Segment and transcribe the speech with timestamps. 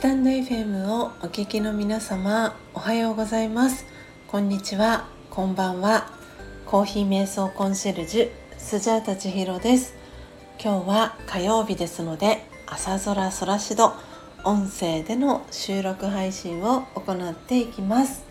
[0.00, 3.84] タンド FM をお聞きの皆様おはようございます。
[4.28, 5.06] こんにちは。
[5.28, 6.10] こんばんは。
[6.64, 9.92] コーヒー瞑想コンシェルジュスジャータチヒロです。
[10.58, 13.92] 今日は火曜日ですので朝空空しど
[14.42, 18.24] 音声での収録配信を行っていきます、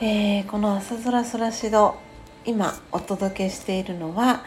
[0.00, 1.94] えー、この朝空空しど
[2.44, 4.42] 今お届けしているのは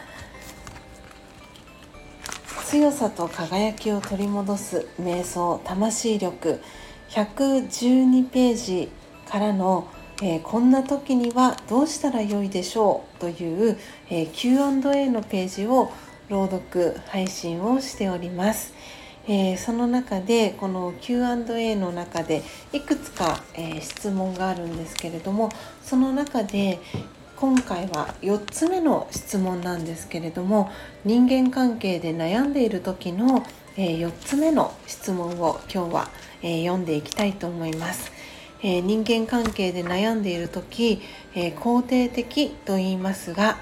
[2.75, 6.59] 強さと輝きを取り戻す瞑想魂力
[7.07, 8.89] 112ページ
[9.29, 9.87] からの、
[10.21, 13.77] えー、こんな時にはどうしたらよいでしょうという、
[14.09, 15.89] えー、Q&A のページを
[16.27, 18.73] 朗読配信をしております。
[19.27, 25.49] えー、その中でこの Q&A の中でいくつか、えー、質問があるんですけれども
[25.81, 26.79] その中で
[27.37, 30.71] 今回は4つ目の質問なんですけれども
[31.03, 36.09] 人間関係で悩んでいる時の、え4つ目の質問を今日は、
[36.41, 38.09] え読んでいきたいと思います。
[38.63, 41.01] え人間関係で悩んでいる時、
[41.35, 43.57] え肯定的と言いますが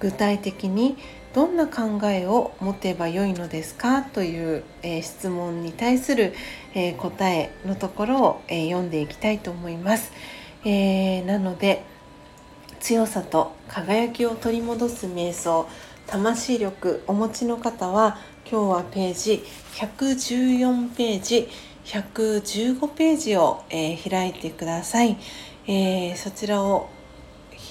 [0.00, 0.98] 具体的に
[1.32, 4.02] どんな考えを持てばよいのですか？
[4.02, 6.34] という、え質問に対する、
[6.74, 10.12] え答えのところを、え読んでいきたいと思います。
[10.66, 11.84] え、なので
[12.84, 15.66] 強さと輝きを取り戻す瞑想
[16.06, 21.48] 魂力お持ちの方は今日はページ114ページ
[21.86, 25.16] 115ページを、えー、開いてください、
[25.66, 26.90] えー、そちらを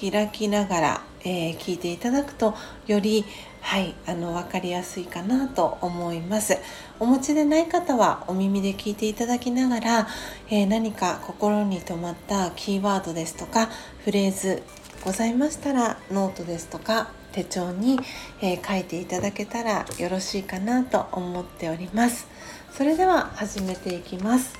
[0.00, 2.54] 開きながら、えー、聞いていただくと
[2.88, 3.24] より
[3.60, 6.58] はいあの分かりやすいかなと思います。
[7.00, 10.08] お持ちでない方はお耳で聞いていただきながら、
[10.50, 13.70] え何か心に留まったキーワードですとか
[14.04, 14.62] フレーズ
[15.04, 17.98] ございましたらノートですとか手帳に、
[18.40, 22.26] えー、書いていただけたらよろしいかなと思っております。
[22.72, 24.54] それでは始めていきます。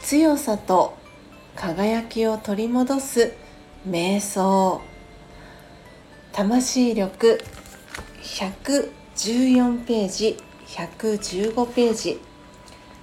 [0.00, 0.96] 強さと
[1.54, 3.34] 輝きを取り戻す
[3.86, 4.80] 瞑想。
[6.32, 7.44] 魂力
[8.22, 12.20] 114ページ115ページ。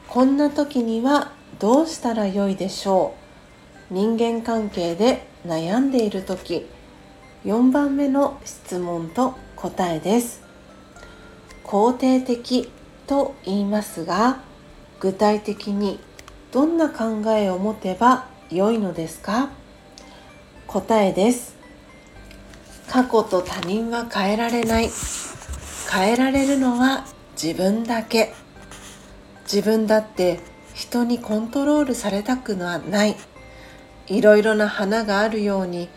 [0.08, 3.14] こんな時にはどうしたらよいでしょ
[3.92, 3.94] う。
[3.94, 6.66] 人間関係で悩んでいる時
[7.44, 10.42] 4番目の質問と答えです。
[11.64, 12.70] 肯定的
[13.08, 14.40] と言いますが
[15.00, 16.00] 具体的に
[16.52, 19.50] どんな考えを持てば良いのですか？
[20.68, 21.56] 答えです。
[22.90, 24.90] 過去と他人は変えられない。
[25.92, 27.06] 変えられるのは
[27.42, 28.34] 自分だけ。
[29.44, 30.40] 自分だって
[30.74, 33.16] 人にコントロールされたくはない。
[34.08, 35.90] いろいろな花があるように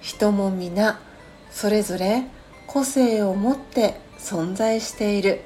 [0.00, 1.00] 人も皆
[1.50, 2.24] それぞれ
[2.66, 5.42] 個性を持って存在している。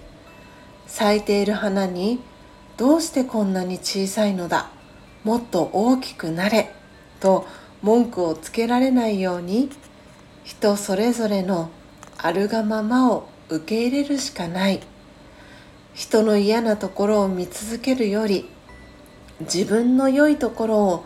[0.86, 2.20] 咲いている花に
[2.76, 4.70] どうしてこんなに小さいのだ
[5.24, 6.72] もっと大きくなれ
[7.18, 7.44] と
[7.82, 9.68] 文句をつけられないように
[10.44, 11.70] 人それぞれの
[12.18, 14.80] あるがままを受け入れるしかない。
[15.94, 18.48] 人の嫌なところを見続けるより
[19.40, 21.04] 自分の良いところを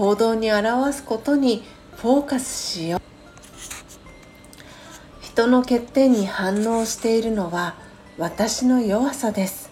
[0.00, 1.62] 行動に表すことに
[1.96, 3.00] フォーカスしよう。
[5.20, 7.74] 人の欠点に反応しているのは
[8.16, 9.70] 私の弱さです。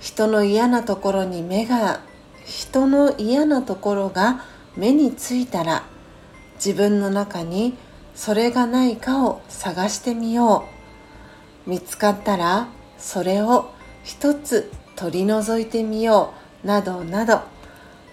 [0.00, 2.00] 人の嫌なところに目が
[2.44, 4.44] 人の嫌なところが
[4.76, 5.84] 目についたら
[6.56, 7.74] 自分の中に
[8.14, 10.66] それがないかを探してみよ
[11.66, 11.70] う。
[11.70, 13.70] 見つかったらそれを
[14.04, 16.66] 一つ取り除いてみよう。
[16.66, 17.40] などなど。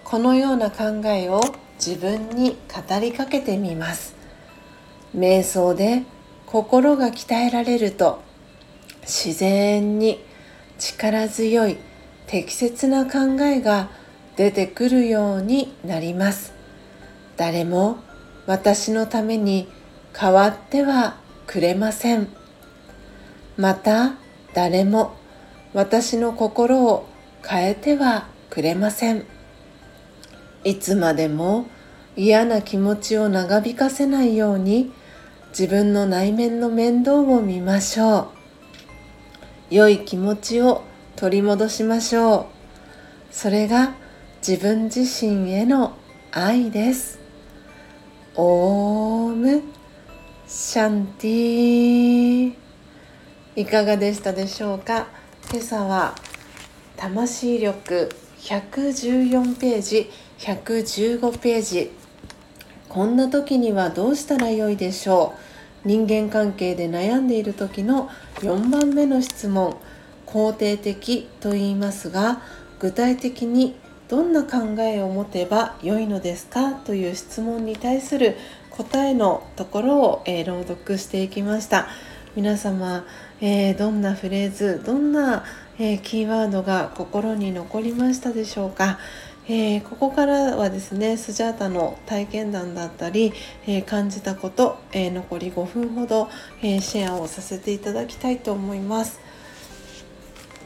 [0.08, 1.40] このような考えを
[1.84, 4.14] 自分に語りかけてみます。
[5.16, 6.04] 瞑想で
[6.46, 8.22] 心が鍛えられると
[9.02, 10.24] 自然に
[10.78, 11.78] 力強い
[12.28, 13.88] 適切な考えが
[14.36, 16.52] 出てくるようになります。
[17.36, 17.96] 誰も
[18.46, 19.66] 私のために
[20.16, 21.16] 変わっては
[21.48, 22.28] くれません。
[23.56, 24.14] また
[24.54, 25.16] 誰も
[25.74, 27.08] 私の心を
[27.44, 29.35] 変えてはくれません。
[30.66, 31.66] いつまでも
[32.16, 34.92] 嫌な気持ちを長引かせないように
[35.50, 38.32] 自分の内面の面倒を見ましょ
[39.70, 39.74] う。
[39.74, 40.82] 良い気持ちを
[41.14, 42.46] 取り戻しましょう。
[43.30, 43.94] それが
[44.44, 45.92] 自分自身への
[46.32, 47.20] 愛です。
[48.34, 49.62] オーム
[50.48, 52.54] シャンティ
[53.54, 55.06] いかがでしたでしょうか？
[55.48, 56.16] 今朝は
[56.96, 58.10] 魂力
[58.40, 60.10] 114ページ。
[60.38, 61.90] 115ページ。
[62.88, 65.34] こんな時にはどうしたらよいでしょ
[65.84, 65.88] う。
[65.88, 69.76] 人間関係で悩んでいる時の4番目の質問。
[70.26, 72.42] 肯定的と言いますが
[72.80, 73.76] 具体的に
[74.08, 76.74] どんな考えを持てば良いのですか？
[76.84, 78.36] という質問に対する
[78.70, 81.88] 答えのところを、えー、朗読していきました。
[82.34, 83.06] 皆様、
[83.40, 85.44] えー、どんなフレーズどんな、
[85.78, 88.98] えー、キーワードが心に残りましたでしょうか、
[89.48, 93.32] えここからはですねスジャータの体験談だったり、
[93.66, 96.28] え感じたこと、え残り5分ほど、
[96.62, 99.20] えシェアをさせていただきたいと思います。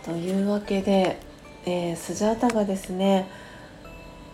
[0.04, 1.20] というわけで、
[1.66, 3.28] えスジャータがですね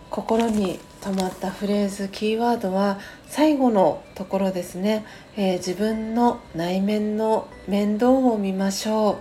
[0.09, 5.05] 心に止まったフレーズキーワードは最後のところですね、
[5.35, 9.19] え、自分の内面の面倒を見ましょ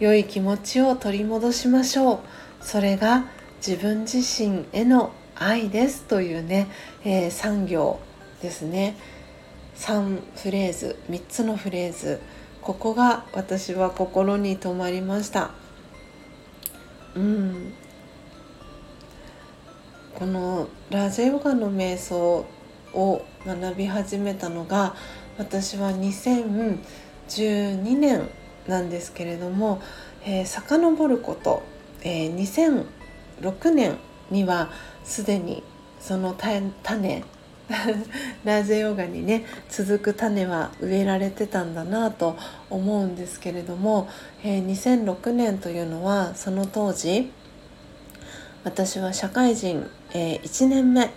[0.00, 0.04] う。
[0.04, 2.18] 良い気持ちを取り戻しましょう。
[2.60, 3.24] それが
[3.66, 6.68] 自分自身への愛ですというね、
[7.04, 7.98] えー、3行
[8.40, 8.94] ですね。
[9.74, 12.20] 3フレーズ3つのフレーズ。
[12.62, 15.50] ここが私は心に留まりました。
[17.16, 17.72] うん。
[20.14, 22.46] このラジェヨガの瞑想
[22.94, 24.94] を学び始めたのが
[25.38, 26.78] 私は2012
[27.98, 28.28] 年
[28.68, 29.82] なんですけれども、
[30.24, 31.64] えー、遡ること、
[32.04, 32.34] えー、
[33.40, 33.96] 2006年
[34.30, 34.70] には
[35.04, 35.62] すでに
[36.00, 37.24] その種
[38.44, 42.36] ラージェヨガにね続く種は植えられてたんだなと
[42.70, 44.08] 思うんですけれども、
[44.44, 47.32] えー、2006年というのはその当時
[48.62, 51.10] 私は社会人、えー、1年目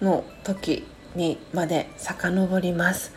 [0.00, 3.12] の時にまで遡ります、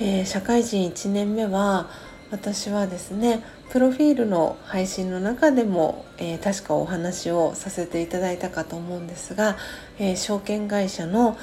[0.00, 1.90] えー、社会人1年目は
[2.30, 9.56] 私はですねプロフィールの配信の中でも、えー、確かお話をさせていただいたかと思うんですが、
[9.98, 11.36] えー、証券会社の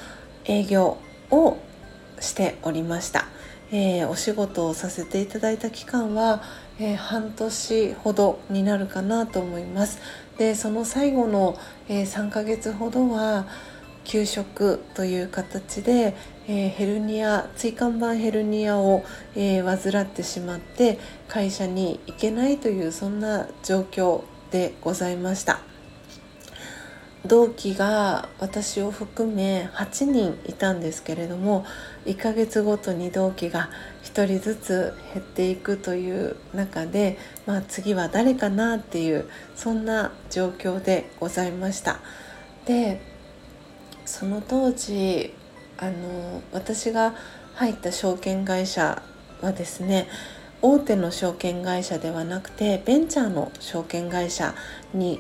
[0.46, 0.98] 営業
[1.31, 1.58] を
[2.20, 3.28] しておりました、
[3.72, 6.42] えー、お仕事をさせていただいた期間は、
[6.80, 10.00] え半年ほどになるかなと思います。
[10.40, 11.56] でその最後の、
[11.88, 13.46] え、3ヶ月ほどは
[14.06, 16.16] 休職という形で、
[16.48, 19.04] えー、ヘルニア椎間板ヘルニアを、
[19.36, 25.60] えー、患ってしまって会社に行けないというそんな状況でございました。
[27.25, 31.66] 同期が私を含め8人いたんですけれども
[32.06, 33.69] 1ヶ月ごとに同期が
[34.04, 42.00] 1人ずつ減っていくという中で、まあ、次は誰かなっていうそんな状況でございました。
[42.66, 43.00] で
[44.06, 45.34] その当時
[45.78, 47.16] あの私が
[47.56, 49.02] 入った証券会社
[49.42, 50.08] はですね
[50.62, 54.56] 大手の証券会社ではなくてベンチャーの証券会社
[54.94, 55.20] に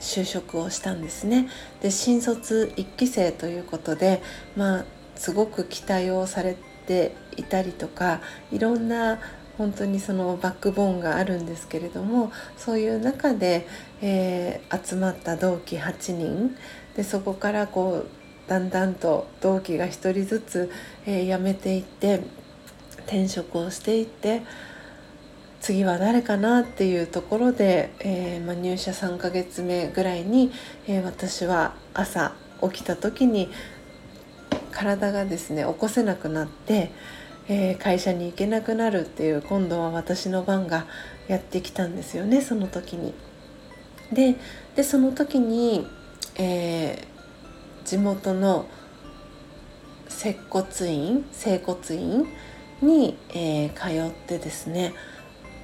[0.00, 1.48] 就職をしたんですね。
[1.80, 4.22] で新卒1期生ということで
[4.54, 4.84] まあ
[5.14, 6.56] すごく期待をされ
[6.86, 8.20] ていたりとか
[8.52, 9.18] いろんな
[9.56, 13.66] 本当にそのバックボーンがあるんですけれどもそういう中で、
[14.02, 16.54] えー、集まった同期8人
[16.94, 18.08] でそこからこう
[18.48, 20.70] だんだんと同期が1人ずつ、
[21.06, 22.20] えー、辞めていって
[23.06, 24.42] 転職をしていって
[25.60, 30.52] 次は誰かなっていうところで、えー、ま、入社3ヶ月目ぐらいに、
[30.86, 33.50] え私は朝起きた時に
[34.70, 36.92] 体がですね起こせなくなって、
[37.48, 40.86] えー、会社に行けなくなるっていう今度は私の番が
[41.26, 43.14] やってきたんですよねその時に。
[44.12, 44.36] で
[44.76, 45.86] でその時に、
[46.36, 47.15] えー、
[47.86, 48.66] 地元の
[50.08, 52.26] 接骨院整骨院
[52.82, 54.92] に、えー、通ってですね、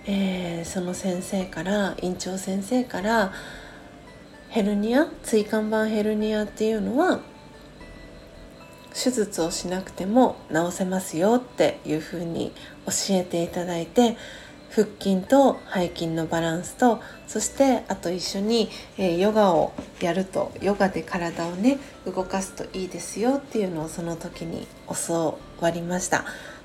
[0.06, 3.32] えー、その先生から院長先生から
[4.50, 7.20] ヘルニア椎間板ヘルニアっていうのは
[8.94, 12.52] 手術をしなくても治せますよっていうふうに
[12.86, 14.16] 教えていただいて
[14.74, 24.66] 腹筋と背筋のバランスとそしてあと一緒に、え、ヨガをやるとヨガで体をね動かすといいですよっていうのをその時に
[25.06, 26.24] 教わりました。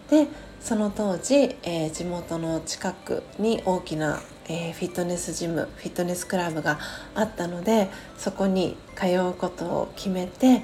[0.10, 0.28] で
[0.62, 6.80] その当時、えー、地元の近くに大きな、えー、フィットネスジムフィットネスクラブが
[7.14, 10.64] あったのでそこに通うことを決めて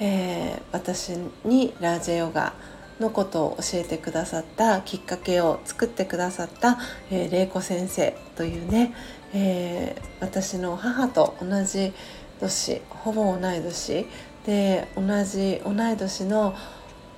[0.00, 1.12] えー、私
[1.44, 6.78] にラージェヨガをのことを教えてくださったきっかけを作ってくださった、
[7.10, 8.94] えー、玲子先生というね、
[9.32, 11.92] えー、私の母と同じ
[12.40, 14.06] 年ほぼ同い年
[14.46, 16.54] で同じ同い年の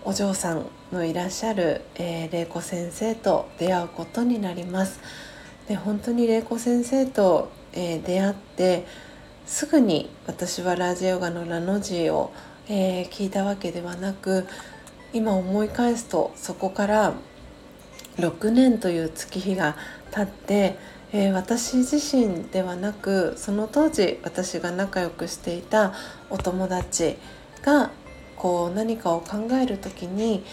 [0.05, 5.01] お嬢さんのいらっしゃる、えー、玲子先生と出会うことになります。
[5.69, 8.87] で本当に玲子先生と、えー、出会って
[9.47, 12.33] すぐに私はラジヨガのラの字を
[12.69, 14.47] えー、聞いたわけではなく
[15.13, 17.15] 今思い返すとそこから
[18.17, 19.77] 6年という月日が
[20.11, 20.77] 経って、
[21.13, 25.93] えー、私自身ではなくその当時私が仲良くしていた
[26.31, 27.17] お友達
[27.63, 27.91] が
[28.37, 30.45] こう何かを考える時に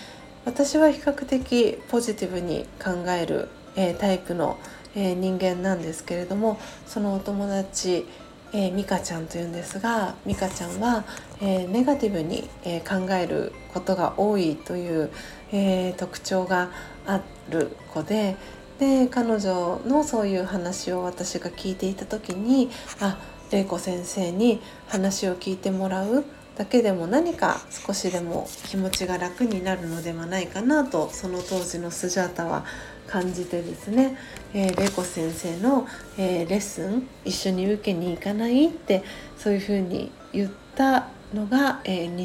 [0.46, 4.58] 私は比較的ポジティブに考える、えー、タイプの、
[4.96, 8.06] えー、人間なんですけれどもそのお友達
[8.54, 11.04] えー、ミカちゃんというんですがミカちゃんは、
[11.42, 15.12] えー、ネガティブに、えー、考えることが多いという、
[15.52, 16.70] えー、特徴が
[17.06, 18.38] ある子で
[18.80, 22.70] で彼女のそういう話を私が聞いていた時に
[23.00, 23.18] あ
[23.52, 26.24] 玲子先生に話を聞いてもらう。
[26.58, 32.66] だけでも何か少しでも気持ちが楽になるのではないかなとその当時のスジャータは
[33.08, 34.18] 感じてですね、
[34.54, 39.04] えー、玲子先生の、えー、レッスン一緒に受けに行かないって
[39.38, 42.16] そういうふうに言ったのが、えー、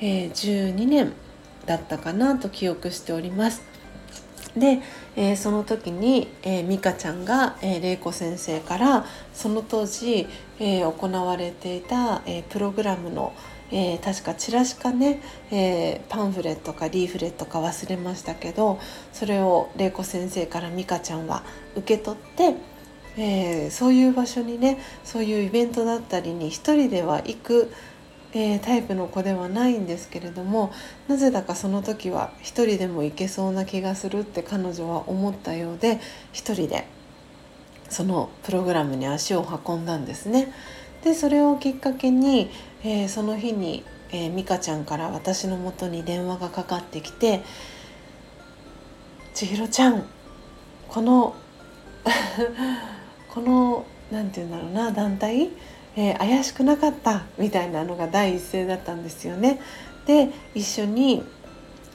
[0.00, 1.12] 2012年
[1.64, 3.62] だったかなと記憶しております。
[4.56, 4.80] で、
[5.16, 10.26] えー、その時に、えー、美香ちゃんが、えー、玲子先生からその当時、
[10.58, 13.32] えー、行われていた、えー、プログラムの、
[13.70, 18.80] えー、確かチラシかね、えー、パンフレットかリーフレットか忘れましたけど
[19.12, 21.44] それを玲子先生から美香ちゃんは
[21.76, 22.54] 受け取って、
[23.16, 27.72] えー、そういう場所にねそういうイベントだったりに一人では行く
[28.34, 30.72] えー、タイプの子ではないんですけれども
[31.06, 36.00] なぜだかその時は一人でも行けそうな気がするって彼女は思ったようで
[36.32, 36.86] 一人で
[37.88, 40.52] そのプログラムに足を運んだんですね。
[41.04, 42.50] でそれをきっかけに、
[42.82, 47.42] えー、その日に、えー、美香ちゃんから私のもとに電話がかかってきて
[49.34, 50.04] 「千尋ちゃん
[50.88, 51.34] この
[53.28, 55.50] この何て言うんだろうな団体
[55.96, 59.60] えー、怪しくなかったみたいなのが第一声だったんですよね。
[60.06, 61.22] で一緒に、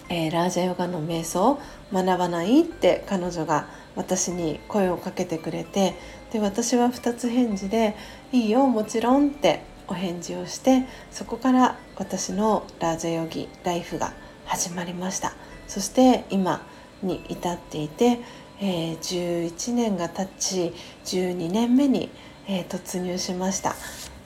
[0.10, 1.62] えー、ラージャヨガの瞑想を
[1.94, 5.96] 学ばないって彼女が私に声をかけてくれて
[6.32, 7.96] で私は2つ返事で
[8.32, 14.13] 「いいよもちろん」ってお返事をしてそこから私のラージャヨギライフが
[14.46, 15.34] 始まりました
[15.68, 16.62] そして今
[17.03, 18.20] に至っていて、
[18.62, 20.74] えー、11年が経ち
[21.06, 22.10] 12年目に
[22.50, 23.75] えー、突入しました。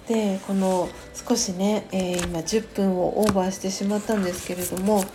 [0.08, 5.06] でこの少しね、えー、今10分をオーバーしてしまったんですけれども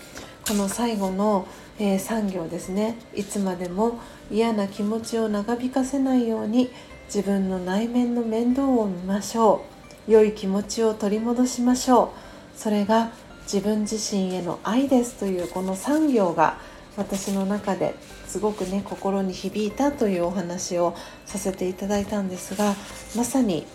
[0.46, 1.46] この最後の、
[1.78, 2.96] えー、3行ですね。
[3.14, 3.98] いつまでも
[4.30, 6.70] 嫌な気持ちを長引かせないように
[7.06, 9.64] 自分の内面の面倒を見ましょ
[10.08, 10.10] う。
[10.10, 12.12] 良い気持ちを取り戻しましょ
[12.56, 12.58] う。
[12.58, 13.10] それが
[13.42, 16.58] 自分自身への愛ですというこの3行が
[16.98, 17.94] 私の中で
[18.26, 22.74] すごくね心に響いたというお話をさせていただいたんですが
[23.16, 23.66] まさに、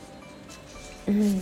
[1.08, 1.42] うん、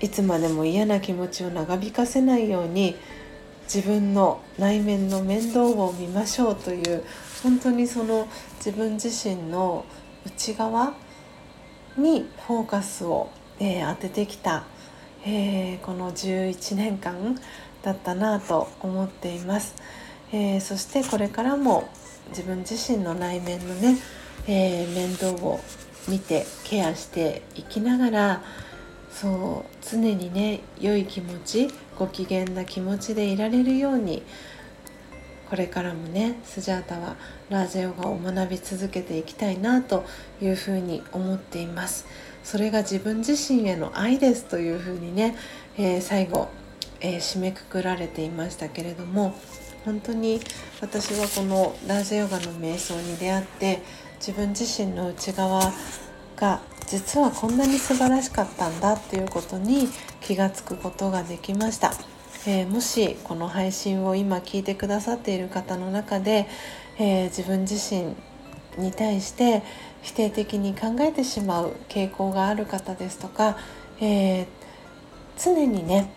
[0.00, 2.94] いつまでも嫌な気持ちを長引かせないように
[3.64, 7.02] 自分の内面の面倒を見ましょうという
[7.42, 8.28] 本当にその
[8.64, 9.84] 自分自身の
[10.24, 10.94] 内側
[11.96, 14.64] にフォーカスを、えー、当ててきた、
[15.26, 17.36] えー、この11年間
[17.82, 19.74] だったなと思っています。
[20.32, 21.88] えー、そしてこれからも
[22.30, 23.98] 自分自身の内面のね、
[24.46, 25.60] えー、面倒を
[26.08, 28.42] 見てケアしていきながら
[29.10, 31.68] そう常にね良い気持ち
[31.98, 34.22] ご機嫌な気持ちでいられるように
[35.48, 37.16] これからもねスジャータは
[37.48, 40.04] ラージャヨガを学び続けていきたいなと
[40.42, 42.06] いうふうに思っています。
[42.44, 45.36] それが自分自身への愛ですというふうにね、
[45.76, 46.48] えー、最後、
[47.00, 49.34] えー、締めくくられていましたけれども
[49.88, 50.38] 本当に
[50.82, 53.80] 私はこのラージヨガの瞑想に出会って
[54.16, 55.72] 自分自身の内側
[56.36, 59.88] が実はこんなに素晴らしかったんだっていうことに
[60.20, 61.92] 気が付くことができました、
[62.46, 66.46] えー、もしこの配信を今聞いてくださっている方の中で、
[66.98, 68.14] えー、自分自身
[68.76, 69.62] に対して
[70.02, 73.56] 否定的に考えてしまう傾向がある方ですとか、
[74.02, 74.46] えー、
[75.42, 76.12] 常にね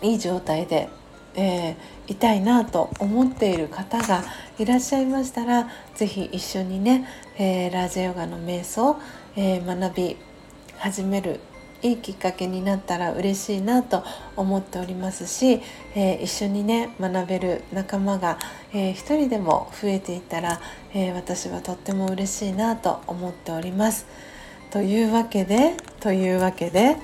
[0.00, 0.88] いい状態で
[1.36, 1.76] えー、
[2.08, 4.24] いたいなと思っている方が
[4.58, 7.06] いらっしゃいましたら是非一緒にね、
[7.38, 8.96] えー、ラージャヨガの瞑想、
[9.36, 10.16] えー、学び
[10.78, 11.40] 始める
[11.82, 14.02] いいきっかけになったら嬉しいなと
[14.34, 15.60] 思っておりますし、
[15.94, 18.38] えー、一緒にね学べる仲間が、
[18.72, 20.60] えー、一人でも増えていったら、
[20.94, 24.06] えー、私はとっても嬉しいなと思っております。
[24.70, 26.96] というわけでというわけで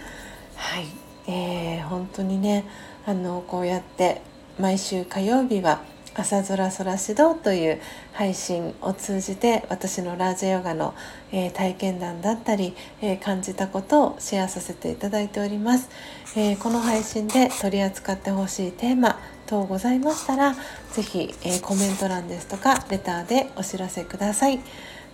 [0.56, 0.86] はい、
[1.26, 2.64] えー、本当にね
[3.06, 4.22] あのこうやって
[4.58, 5.82] 毎週火曜日は
[6.14, 7.80] 朝空空指導という
[8.12, 10.94] 配信を通じて私のラージェヨガの、
[11.32, 15.88] えー、体験談だったり、えー、感じたことをシェアさせていただいております、
[16.36, 20.54] えー、この配信で取り扱ってほしいテーマ等ございましたら
[20.92, 24.60] 是非、えコメント欄ですとかレターでお知らせください。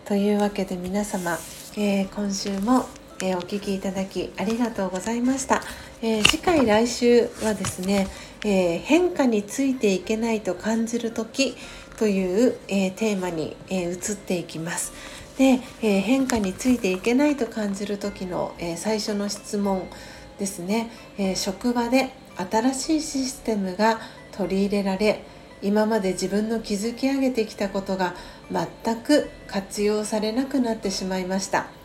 [0.05, 1.39] というわけで皆様、
[1.77, 2.87] えー、今週も、
[3.23, 5.61] え、お聴きいただきありがとうございました、
[6.01, 8.07] えー、次回来週はですね、
[8.45, 11.57] え変化についていけないと感じる時
[11.99, 14.93] という、えテーマに、え移っていきます。
[15.39, 19.89] で、え変化についていけないと感じる時の、え最初の質問
[20.39, 23.99] ですね、え職場で新しいシステムが
[24.31, 25.25] 取り入れられ
[25.63, 28.15] 今まで自分の築き上げてきたことが
[28.53, 31.78] 全く活用されなくなってしまいました。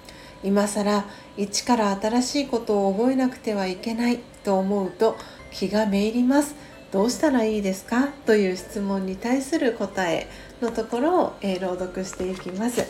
[0.44, 1.06] 今更
[1.38, 5.16] 一から新しいことを覚えなくてはいけないと思うと
[5.52, 6.56] 気がめいります。
[6.92, 8.10] どうしたらいいですか？
[8.28, 10.28] という質問に対する答え
[10.62, 12.86] のところを、えー、朗読していきます、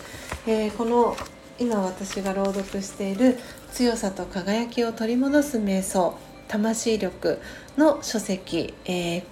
[0.45, 1.15] えー、この
[1.57, 3.37] 今私が朗読している
[3.71, 6.17] 強さと輝きを取り戻す瞑想
[6.49, 7.39] 魂力
[7.77, 9.23] の書籍、えー、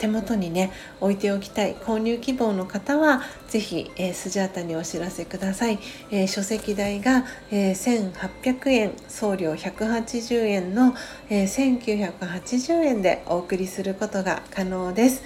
[0.00, 5.78] 手元にね置いておきたい購入希望の方は是非、えー、スジャータにお知らせください、
[6.10, 10.94] えー、書籍代が、えー、1800円送料180円の、
[11.28, 11.78] えー、
[12.18, 15.22] 1980円でお送りすることが可能です、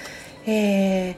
[0.46, 1.16] え、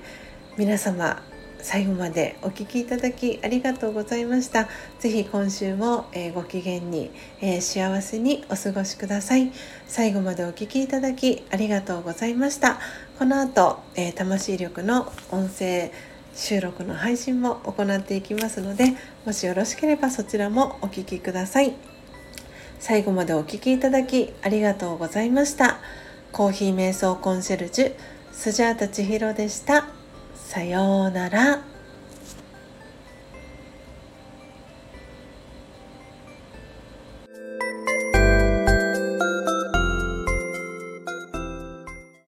[0.58, 1.22] 皆様
[1.66, 4.68] 最後までお聴きいただきありがとうございました。
[5.00, 9.50] ぜひ今週も、え、ご機嫌に、え、幸せにお過ごしください。
[9.88, 12.78] 最後までお聴きいただきありがとうございました。
[13.18, 15.90] この後、え、魂力の音声
[16.36, 18.92] 収録の配信も行っていきますので、
[19.24, 21.74] もしよろしければそちらもお聴きください。
[22.78, 25.80] 最後までお聴きいただきありがとうございました。
[26.30, 27.94] コーヒー瞑想コンシェルジュ
[28.30, 29.95] スジャータ千尋でした。
[30.46, 31.75] さようなら。